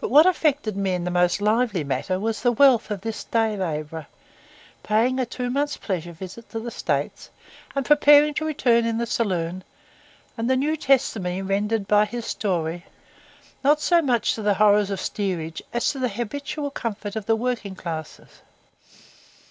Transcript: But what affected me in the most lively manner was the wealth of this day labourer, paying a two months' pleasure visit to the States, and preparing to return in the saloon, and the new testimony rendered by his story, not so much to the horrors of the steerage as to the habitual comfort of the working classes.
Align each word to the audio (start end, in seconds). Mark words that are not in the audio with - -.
But 0.00 0.08
what 0.08 0.24
affected 0.24 0.74
me 0.74 0.94
in 0.94 1.04
the 1.04 1.10
most 1.10 1.42
lively 1.42 1.84
manner 1.84 2.18
was 2.18 2.40
the 2.40 2.50
wealth 2.50 2.90
of 2.90 3.02
this 3.02 3.24
day 3.24 3.54
labourer, 3.54 4.06
paying 4.82 5.18
a 5.20 5.26
two 5.26 5.50
months' 5.50 5.76
pleasure 5.76 6.12
visit 6.12 6.48
to 6.48 6.60
the 6.60 6.70
States, 6.70 7.28
and 7.74 7.84
preparing 7.84 8.32
to 8.32 8.46
return 8.46 8.86
in 8.86 8.96
the 8.96 9.04
saloon, 9.04 9.64
and 10.38 10.48
the 10.48 10.56
new 10.56 10.78
testimony 10.78 11.42
rendered 11.42 11.86
by 11.86 12.06
his 12.06 12.24
story, 12.24 12.86
not 13.62 13.82
so 13.82 14.00
much 14.00 14.34
to 14.34 14.40
the 14.40 14.54
horrors 14.54 14.88
of 14.88 14.98
the 15.00 15.04
steerage 15.04 15.60
as 15.74 15.92
to 15.92 15.98
the 15.98 16.08
habitual 16.08 16.70
comfort 16.70 17.16
of 17.16 17.26
the 17.26 17.36
working 17.36 17.74
classes. 17.74 18.40